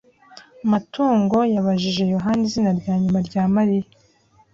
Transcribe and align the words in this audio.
Matungo 0.71 1.37
yabajije 1.55 2.03
Yohana 2.13 2.41
izina 2.47 2.71
rya 2.79 2.93
nyuma 3.01 3.19
rya 3.27 3.43
Mariya. 3.55 3.87